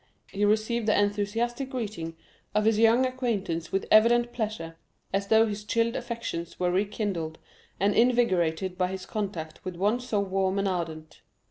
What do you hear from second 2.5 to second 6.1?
of his young acquaintance with evident pleasure, as though his chilled